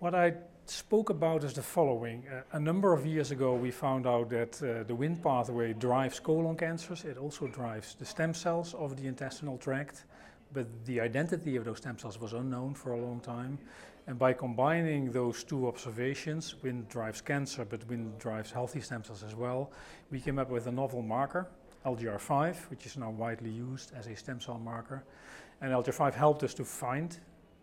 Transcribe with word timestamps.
What 0.00 0.14
I 0.14 0.32
spoke 0.64 1.10
about 1.10 1.44
is 1.44 1.52
the 1.52 1.62
following. 1.62 2.24
Uh, 2.26 2.40
a 2.52 2.58
number 2.58 2.94
of 2.94 3.04
years 3.04 3.32
ago, 3.32 3.54
we 3.54 3.70
found 3.70 4.06
out 4.06 4.30
that 4.30 4.54
uh, 4.62 4.82
the 4.84 4.94
Wnt 4.94 5.22
pathway 5.22 5.74
drives 5.74 6.18
colon 6.18 6.56
cancers. 6.56 7.04
It 7.04 7.18
also 7.18 7.46
drives 7.48 7.96
the 7.96 8.06
stem 8.06 8.32
cells 8.32 8.72
of 8.72 8.96
the 8.96 9.06
intestinal 9.06 9.58
tract, 9.58 10.04
but 10.54 10.66
the 10.86 11.02
identity 11.02 11.54
of 11.56 11.66
those 11.66 11.76
stem 11.76 11.98
cells 11.98 12.18
was 12.18 12.32
unknown 12.32 12.72
for 12.72 12.92
a 12.92 12.96
long 12.96 13.20
time. 13.20 13.58
And 14.06 14.18
by 14.18 14.32
combining 14.32 15.12
those 15.12 15.44
two 15.44 15.68
observations, 15.68 16.54
Wnt 16.64 16.88
drives 16.88 17.20
cancer, 17.20 17.66
but 17.66 17.86
Wnt 17.86 18.18
drives 18.18 18.50
healthy 18.50 18.80
stem 18.80 19.04
cells 19.04 19.22
as 19.22 19.34
well, 19.34 19.70
we 20.10 20.18
came 20.18 20.38
up 20.38 20.48
with 20.48 20.66
a 20.66 20.72
novel 20.72 21.02
marker, 21.02 21.46
LGR5, 21.84 22.56
which 22.70 22.86
is 22.86 22.96
now 22.96 23.10
widely 23.10 23.50
used 23.50 23.92
as 23.94 24.06
a 24.06 24.16
stem 24.16 24.40
cell 24.40 24.58
marker. 24.58 25.04
And 25.60 25.72
LGR5 25.72 26.14
helped 26.14 26.42
us 26.42 26.54
to 26.54 26.64
find 26.64 27.18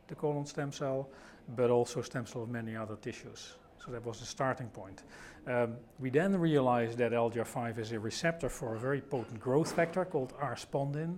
the 0.07 0.15
colon 0.15 0.45
stem 0.45 0.71
cell, 0.71 1.09
but 1.55 1.69
also 1.69 2.01
stem 2.01 2.25
cell 2.25 2.43
of 2.43 2.49
many 2.49 2.75
other 2.75 2.95
tissues. 2.95 3.55
So 3.83 3.91
that 3.91 4.05
was 4.05 4.19
the 4.19 4.25
starting 4.25 4.67
point. 4.67 5.03
Um, 5.47 5.77
we 5.99 6.09
then 6.09 6.35
realized 6.37 6.97
that 6.97 7.13
LGR5 7.13 7.77
is 7.77 7.91
a 7.93 7.99
receptor 7.99 8.49
for 8.49 8.75
a 8.75 8.79
very 8.79 9.01
potent 9.01 9.39
growth 9.39 9.71
factor 9.71 10.03
called 10.03 10.33
R-spondin. 10.41 11.17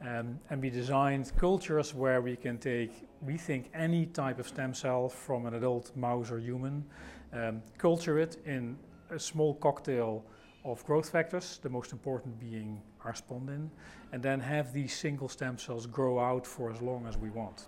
Um, 0.00 0.38
and 0.50 0.62
we 0.62 0.70
designed 0.70 1.32
cultures 1.36 1.92
where 1.92 2.20
we 2.20 2.36
can 2.36 2.58
take, 2.58 3.08
we 3.20 3.36
think, 3.36 3.70
any 3.74 4.06
type 4.06 4.38
of 4.38 4.46
stem 4.46 4.72
cell 4.72 5.08
from 5.08 5.46
an 5.46 5.54
adult 5.54 5.96
mouse 5.96 6.30
or 6.30 6.38
human, 6.38 6.84
um, 7.32 7.62
culture 7.78 8.18
it 8.18 8.36
in 8.46 8.78
a 9.10 9.18
small 9.18 9.54
cocktail 9.54 10.24
of 10.64 10.84
growth 10.84 11.10
factors, 11.10 11.58
the 11.62 11.68
most 11.68 11.92
important 11.92 12.38
being 12.38 12.80
R-spondin, 13.04 13.68
and 14.12 14.22
then 14.22 14.40
have 14.40 14.72
these 14.72 14.94
single 14.94 15.28
stem 15.28 15.58
cells 15.58 15.86
grow 15.86 16.18
out 16.18 16.46
for 16.46 16.70
as 16.70 16.80
long 16.80 17.06
as 17.06 17.16
we 17.16 17.30
want. 17.30 17.66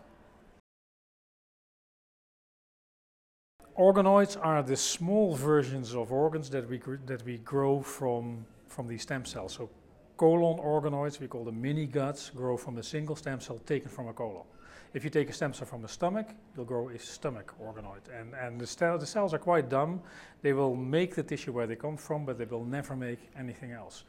Organoids 3.80 4.38
are 4.44 4.62
the 4.62 4.76
small 4.76 5.34
versions 5.34 5.94
of 5.94 6.12
organs 6.12 6.50
that 6.50 6.68
we, 6.68 6.78
that 7.06 7.24
we 7.24 7.38
grow 7.38 7.80
from, 7.80 8.44
from 8.68 8.86
these 8.86 9.00
stem 9.00 9.24
cells. 9.24 9.54
So 9.54 9.70
colon 10.18 10.58
organoids, 10.58 11.18
we 11.18 11.28
call 11.28 11.44
them 11.44 11.62
mini 11.62 11.86
guts, 11.86 12.28
grow 12.28 12.58
from 12.58 12.76
a 12.76 12.82
single 12.82 13.16
stem 13.16 13.40
cell 13.40 13.58
taken 13.64 13.88
from 13.88 14.08
a 14.08 14.12
colon. 14.12 14.42
If 14.92 15.02
you 15.02 15.08
take 15.08 15.30
a 15.30 15.32
stem 15.32 15.54
cell 15.54 15.66
from 15.66 15.80
the 15.80 15.88
stomach, 15.88 16.28
you'll 16.54 16.66
grow 16.66 16.90
a 16.90 16.98
stomach 16.98 17.54
organoid. 17.58 18.02
And, 18.14 18.34
and 18.34 18.60
the, 18.60 18.98
the 18.98 19.06
cells 19.06 19.32
are 19.32 19.38
quite 19.38 19.70
dumb. 19.70 20.02
They 20.42 20.52
will 20.52 20.76
make 20.76 21.14
the 21.14 21.22
tissue 21.22 21.52
where 21.52 21.66
they 21.66 21.76
come 21.76 21.96
from, 21.96 22.26
but 22.26 22.36
they 22.36 22.44
will 22.44 22.66
never 22.66 22.94
make 22.94 23.30
anything 23.38 23.72
else. 23.72 24.04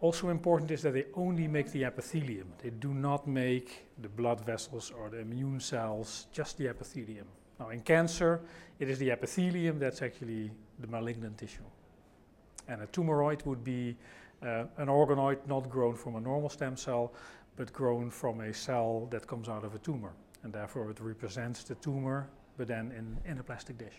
Also 0.00 0.30
important 0.30 0.72
is 0.72 0.82
that 0.82 0.94
they 0.94 1.04
only 1.14 1.46
make 1.46 1.70
the 1.70 1.84
epithelium. 1.84 2.48
They 2.60 2.70
do 2.70 2.92
not 2.92 3.28
make 3.28 3.86
the 4.02 4.08
blood 4.08 4.44
vessels 4.44 4.90
or 4.90 5.10
the 5.10 5.20
immune 5.20 5.60
cells, 5.60 6.26
just 6.32 6.58
the 6.58 6.66
epithelium. 6.66 7.28
Now 7.60 7.68
in 7.68 7.80
cancer, 7.82 8.40
it 8.78 8.88
is 8.88 8.98
the 8.98 9.10
epithelium 9.12 9.78
that's 9.78 10.00
actually 10.00 10.50
the 10.78 10.86
malignant 10.86 11.36
tissue. 11.36 11.68
And 12.66 12.82
a 12.82 12.86
tumoroid 12.86 13.44
would 13.44 13.62
be 13.62 13.96
uh, 14.42 14.64
an 14.78 14.88
organoid 14.88 15.46
not 15.46 15.68
grown 15.68 15.94
from 15.94 16.16
a 16.16 16.20
normal 16.20 16.48
stem 16.48 16.76
cell, 16.76 17.12
but 17.56 17.70
grown 17.72 18.10
from 18.10 18.40
a 18.40 18.54
cell 18.54 19.06
that 19.10 19.26
comes 19.26 19.48
out 19.50 19.64
of 19.64 19.74
a 19.74 19.78
tumor. 19.78 20.12
And 20.42 20.52
therefore 20.52 20.90
it 20.90 20.98
represents 21.00 21.62
the 21.62 21.74
tumor, 21.74 22.30
but 22.56 22.66
then 22.66 22.92
in, 22.96 23.30
in 23.30 23.38
a 23.38 23.42
plastic 23.42 23.76
dish. 23.76 23.98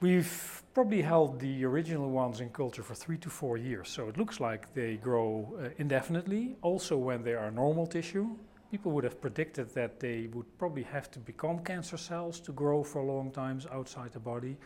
We've 0.00 0.62
probably 0.74 1.02
held 1.02 1.40
the 1.40 1.64
original 1.64 2.10
ones 2.10 2.40
in 2.40 2.50
culture 2.50 2.82
for 2.84 2.94
three 2.94 3.16
to 3.18 3.30
four 3.30 3.56
years, 3.56 3.88
so 3.88 4.08
it 4.08 4.16
looks 4.16 4.38
like 4.38 4.72
they 4.74 4.96
grow 4.96 5.58
uh, 5.58 5.70
indefinitely, 5.78 6.54
also 6.62 6.96
when 6.96 7.24
they 7.24 7.34
are 7.34 7.50
normal 7.50 7.84
tissue, 7.84 8.28
people 8.70 8.92
would 8.92 9.04
have 9.04 9.20
predicted 9.20 9.74
that 9.74 9.98
they 10.00 10.28
would 10.32 10.58
probably 10.58 10.82
have 10.82 11.10
to 11.10 11.18
become 11.18 11.58
cancer 11.60 11.96
cells 11.96 12.40
to 12.40 12.52
grow 12.52 12.82
for 12.82 13.02
long 13.02 13.30
times 13.30 13.66
outside 13.72 14.12
the 14.12 14.20
body. 14.20 14.56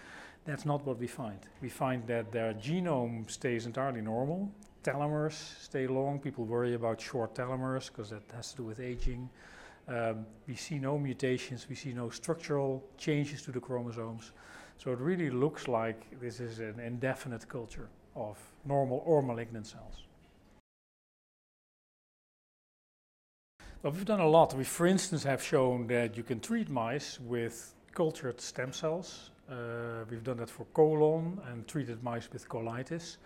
That's 0.45 0.65
not 0.65 0.85
what 0.85 0.99
we 0.99 1.07
find. 1.07 1.39
We 1.61 1.69
find 1.69 2.05
that 2.09 2.33
their 2.33 2.53
genome 2.55 3.31
stays 3.31 3.67
entirely 3.67 4.01
normal. 4.01 4.51
Telomeres 4.83 5.39
stay 5.63 5.87
long. 5.87 6.19
People 6.19 6.45
worry 6.45 6.75
about 6.75 7.01
short 7.01 7.35
telomeres 7.35 7.87
because 7.87 8.11
that 8.11 8.23
has 8.35 8.51
to 8.51 8.57
do 8.57 8.65
with 8.65 8.81
aging. 8.81 9.31
Um, 9.87 10.27
we 10.49 10.57
see 10.57 10.79
no 10.79 10.99
mutations, 10.99 11.69
we 11.69 11.75
see 11.75 11.93
no 11.93 12.09
structural 12.09 12.85
changes 12.99 13.43
to 13.43 13.53
the 13.53 13.61
chromosomes. 13.61 14.33
So 14.79 14.91
it 14.91 14.99
really 14.99 15.31
looks 15.31 15.69
like 15.69 16.21
this 16.21 16.41
is 16.41 16.59
an 16.59 16.81
indefinite 16.81 17.49
culture 17.49 17.89
of 18.17 18.39
normal 18.65 19.03
or 19.07 19.23
malignant 19.23 19.67
cells. 19.67 20.05
Well, 23.83 23.93
we've 23.93 24.05
done 24.05 24.21
a 24.21 24.29
lot. 24.29 24.55
We, 24.55 24.63
for 24.63 24.87
instance, 24.87 25.25
have 25.25 25.43
shown 25.43 25.89
that 25.89 26.17
you 26.17 26.23
can 26.23 26.39
treat 26.39 26.71
mice 26.71 27.19
with 27.19 27.75
cultured 27.93 28.41
stem 28.41 28.73
cells. 28.73 29.31
Uh, 29.51 30.05
we've 30.09 30.23
done 30.23 30.37
that 30.37 30.51
for 30.51 30.67
colon 30.67 31.41
and 31.51 31.67
treated 31.67 32.01
mice 32.01 32.29
with 32.33 32.49
colitis. 32.49 33.17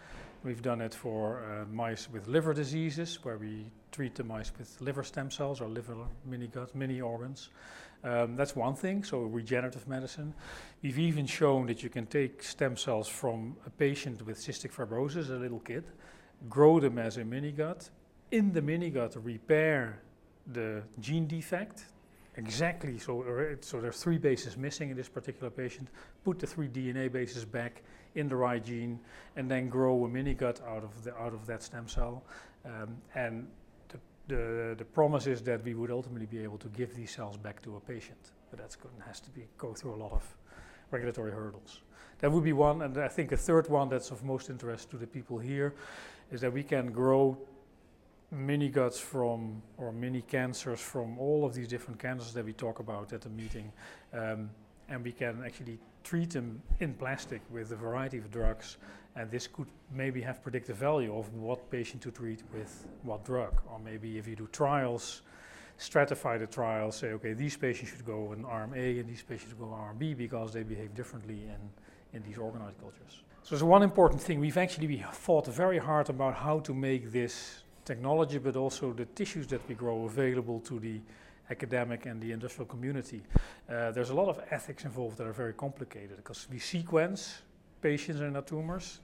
We've 0.45 0.63
done 0.63 0.81
it 0.81 0.95
for 0.95 1.45
uh, 1.45 1.67
mice 1.71 2.09
with 2.11 2.27
liver 2.27 2.55
diseases, 2.55 3.23
where 3.23 3.37
we 3.37 3.67
treat 3.93 4.15
the 4.15 4.25
mice 4.25 4.51
with 4.57 4.81
liver 4.81 5.03
stem 5.03 5.31
cells 5.31 5.61
or 5.61 5.69
liver 5.69 5.95
mini 6.25 6.47
gut, 6.47 6.75
mini 6.75 7.03
organs. 7.03 7.51
Um, 8.03 8.35
that's 8.35 8.57
one 8.57 8.77
thing, 8.77 9.05
so 9.05 9.25
regenerative 9.25 9.87
medicine. 9.87 10.33
We've 10.81 10.99
even 10.99 11.27
shown 11.27 11.67
that 11.67 11.83
you 11.83 11.91
can 11.91 12.07
take 12.07 12.43
stem 12.43 12.79
cells 12.79 13.09
from 13.09 13.59
a 13.67 13.71
patient 13.71 14.25
with 14.25 14.39
cystic 14.39 14.73
fibrosis, 14.73 15.29
a 15.29 15.35
little 15.35 15.61
kid, 15.61 15.85
grow 16.49 16.81
them 16.81 16.97
as 16.97 17.19
a 17.19 17.27
mini 17.27 17.53
gut, 17.53 17.91
in 18.31 18.55
the 18.55 18.63
mini 18.63 18.89
gut 18.89 19.15
repair 19.23 20.01
the 20.53 20.83
gene 21.01 21.27
defect, 21.27 21.85
exactly, 22.37 22.99
so, 22.99 23.57
so 23.61 23.81
there 23.81 23.91
are 23.91 23.93
three 23.93 24.19
bases 24.19 24.57
missing 24.57 24.91
in 24.91 24.97
this 24.97 25.09
particular 25.09 25.51
patient, 25.51 25.89
put 26.25 26.39
the 26.39 26.47
three 26.47 26.69
DNA 26.69 27.11
bases 27.11 27.45
back 27.45 27.83
in 28.15 28.29
the 28.29 28.37
right 28.37 28.65
gene, 28.65 28.99
and 29.37 29.51
then 29.51 29.69
grow 29.69 30.05
a 30.05 30.09
mini 30.09 30.35
gut 30.35 30.61
out 30.67 30.85
of, 30.85 31.05
the, 31.05 31.15
out 31.17 31.35
of 31.35 31.47
that 31.47 31.63
stem 31.63 31.89
cell. 31.89 32.23
Um, 32.65 32.97
and 33.15 33.47
the, 33.89 33.99
the, 34.29 34.75
the 34.79 34.85
promise 34.85 35.27
is 35.27 35.43
that 35.43 35.65
we 35.65 35.75
would 35.75 35.91
ultimately 35.91 36.27
be 36.27 36.43
able 36.43 36.59
to 36.59 36.69
give 36.69 36.95
these 36.95 37.11
cells 37.11 37.37
back 37.37 37.63
to 37.63 37.77
a 37.77 37.81
patient, 37.81 38.33
but 38.51 38.59
that 38.59 38.77
has 39.07 39.21
to 39.21 39.31
be, 39.31 39.47
go 39.59 39.75
through 39.75 39.95
a 39.95 40.01
lot 40.01 40.13
of 40.13 40.37
regulatory 40.91 41.33
hurdles. 41.33 41.83
That 42.21 42.33
would 42.33 42.45
be 42.45 42.55
one, 42.55 42.83
and 42.83 42.97
I 42.97 43.09
think 43.09 43.33
a 43.33 43.37
third 43.37 43.69
one 43.69 43.89
that's 43.89 44.11
of 44.11 44.25
most 44.25 44.49
interest 44.49 44.91
to 44.91 44.97
the 44.97 45.07
people 45.07 45.39
here 45.39 45.75
is 46.31 46.41
that 46.41 46.53
we 46.53 46.63
can 46.63 46.91
grow 46.91 47.37
mini 48.31 48.69
guts 48.69 48.99
from, 48.99 49.63
or 49.79 49.93
mini 49.93 50.23
cancers 50.23 50.81
from 50.81 51.19
all 51.19 51.45
of 51.45 51.55
these 51.55 51.69
different 51.69 51.99
cancers 52.01 52.33
that 52.35 52.45
we 52.45 52.53
talk 52.53 52.81
about 52.81 53.13
at 53.13 53.21
the 53.21 53.29
meeting. 53.29 53.73
Um, 54.13 54.51
and 54.89 55.03
we 55.03 55.13
can 55.13 55.43
actually 55.45 55.79
treat 56.05 56.31
them 56.31 56.63
in 56.81 56.95
plastic 56.95 57.43
with 57.51 57.73
a 57.73 57.77
variety 57.77 58.19
of 58.19 58.31
drugs. 58.31 58.77
And 59.17 59.31
this 59.31 59.47
could 59.47 59.67
maybe 59.93 60.21
have 60.21 60.43
predictive 60.43 60.77
value 60.77 61.17
of 61.17 61.33
what 61.35 61.71
patient 61.71 62.03
to 62.03 62.11
treat 62.11 62.43
with 62.53 62.87
what 63.03 63.25
drug. 63.25 63.61
Or 63.71 63.79
maybe 63.79 64.19
if 64.19 64.29
you 64.29 64.37
do 64.37 64.49
trials, 64.53 65.23
stratify 65.79 66.39
the 66.39 66.47
trials, 66.47 66.97
say, 66.97 67.09
okay, 67.13 67.33
these 67.33 67.57
patients 67.57 67.91
should 67.91 68.05
go 68.05 68.33
in 68.33 68.45
arm 68.45 68.75
A 68.75 68.99
and 68.99 69.09
these 69.09 69.23
patients 69.23 69.55
go 69.55 69.67
in 69.67 69.73
arm 69.73 69.97
B 69.99 70.15
because 70.15 70.53
they 70.53 70.63
behave 70.63 70.95
differently 70.95 71.45
in, 71.45 72.17
in 72.17 72.23
these 72.23 72.37
organoid 72.37 72.79
cultures. 72.81 73.23
So 73.43 73.55
there's 73.55 73.63
one 73.63 73.83
important 73.83 74.21
thing. 74.21 74.41
We've 74.41 74.59
actually 74.59 75.05
thought 75.13 75.47
very 75.47 75.79
hard 75.79 76.11
about 76.11 76.35
how 76.35 76.61
to 76.61 76.75
make 76.75 77.13
this 77.13 77.63
technology, 77.87 78.39
but 78.39 78.57
also 78.57 78.93
the 78.93 79.07
tissues 79.07 79.47
that 79.47 79.67
we 79.69 79.75
grow 79.75 80.05
available 80.05 80.61
to 80.61 80.79
the 80.79 81.01
academic 81.51 82.07
and 82.07 82.21
the 82.21 82.33
industrial 82.33 82.67
community. 82.67 83.23
Uh, 83.71 83.93
there's 83.93 84.11
a 84.11 84.15
lot 84.15 84.29
of 84.29 84.41
ethics 84.51 84.85
involved 84.85 85.17
that 85.17 85.27
are 85.27 85.33
very 85.33 85.55
complicated 85.55 86.17
because 86.17 86.47
we 86.51 86.59
sequence 86.59 87.43
patients 87.81 88.21
and 88.21 88.35
their 88.35 88.43
tumors. 88.43 89.01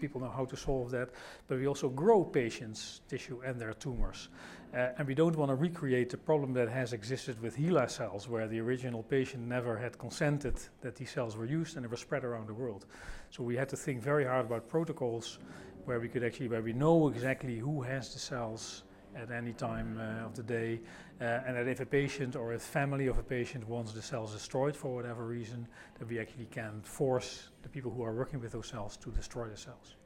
People 0.00 0.20
know 0.20 0.30
how 0.30 0.46
to 0.46 0.56
solve 0.56 0.90
that, 0.92 1.10
but 1.46 1.58
we 1.58 1.66
also 1.66 1.88
grow 1.88 2.24
patients' 2.24 3.02
tissue 3.08 3.42
and 3.44 3.60
their 3.60 3.74
tumors. 3.74 4.28
Uh, 4.72 4.88
and 4.96 5.06
we 5.06 5.14
don't 5.14 5.36
want 5.36 5.50
to 5.50 5.56
recreate 5.56 6.08
the 6.10 6.16
problem 6.16 6.52
that 6.54 6.68
has 6.68 6.92
existed 6.92 7.40
with 7.42 7.56
HeLa 7.56 7.90
cells, 7.90 8.28
where 8.28 8.46
the 8.46 8.60
original 8.60 9.02
patient 9.02 9.46
never 9.46 9.76
had 9.76 9.98
consented 9.98 10.54
that 10.80 10.96
these 10.96 11.10
cells 11.10 11.36
were 11.36 11.44
used 11.44 11.76
and 11.76 11.84
they 11.84 11.88
were 11.88 11.96
spread 11.96 12.24
around 12.24 12.46
the 12.46 12.54
world. 12.54 12.86
So 13.30 13.42
we 13.42 13.56
had 13.56 13.68
to 13.70 13.76
think 13.76 14.00
very 14.00 14.24
hard 14.24 14.46
about 14.46 14.68
protocols 14.68 15.38
where 15.84 15.98
we 15.98 16.08
could 16.08 16.22
actually, 16.22 16.48
where 16.48 16.62
we 16.62 16.72
know 16.72 17.08
exactly 17.08 17.58
who 17.58 17.82
has 17.82 18.12
the 18.12 18.18
cells 18.18 18.84
at 19.16 19.30
any 19.30 19.52
time 19.52 19.98
uh, 19.98 20.26
of 20.26 20.34
the 20.34 20.42
day, 20.42 20.80
uh, 21.20 21.24
and 21.46 21.56
that 21.56 21.68
if 21.68 21.80
a 21.80 21.86
patient 21.86 22.36
or 22.36 22.54
a 22.54 22.58
family 22.58 23.06
of 23.06 23.18
a 23.18 23.22
patient 23.22 23.68
wants 23.68 23.92
the 23.92 24.02
cells 24.02 24.32
destroyed 24.32 24.76
for 24.76 24.94
whatever 24.94 25.26
reason, 25.26 25.66
that 25.98 26.08
we 26.08 26.18
actually 26.18 26.46
can 26.46 26.80
force 26.82 27.48
the 27.62 27.68
people 27.68 27.90
who 27.90 28.02
are 28.02 28.12
working 28.12 28.40
with 28.40 28.52
those 28.52 28.68
cells 28.68 28.96
to 28.96 29.10
destroy 29.10 29.48
the 29.48 29.56
cells. 29.56 29.96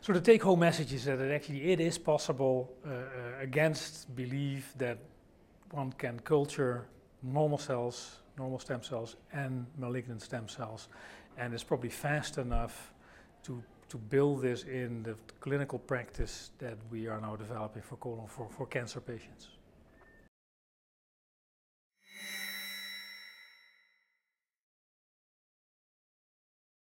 So 0.00 0.12
the 0.12 0.20
take-home 0.20 0.60
message 0.60 0.92
is 0.92 1.04
that 1.06 1.18
it 1.18 1.32
actually 1.32 1.72
it 1.72 1.80
is 1.80 1.98
possible 1.98 2.72
uh, 2.86 2.90
uh, 2.90 3.02
against 3.40 4.14
belief 4.14 4.72
that 4.78 4.98
one 5.72 5.92
can 5.92 6.20
culture 6.20 6.86
normal 7.22 7.58
cells, 7.58 8.20
normal 8.38 8.60
stem 8.60 8.82
cells, 8.82 9.16
and 9.32 9.66
malignant 9.78 10.22
stem 10.22 10.48
cells 10.48 10.88
and 11.36 11.52
it's 11.52 11.64
probably 11.64 11.90
fast 11.90 12.38
enough 12.38 12.92
to 13.44 13.62
to 13.88 13.96
build 13.96 14.42
this 14.42 14.64
in 14.64 15.02
the 15.02 15.14
clinical 15.40 15.78
practice 15.78 16.50
that 16.58 16.76
we 16.90 17.06
are 17.06 17.20
now 17.20 17.36
developing 17.36 17.82
for 17.82 17.96
colon 17.96 18.26
for, 18.26 18.48
for 18.50 18.66
cancer 18.66 19.00
patients. 19.00 19.48